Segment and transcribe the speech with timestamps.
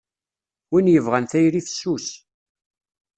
[0.71, 2.07] Win yebɣan tayri fessus.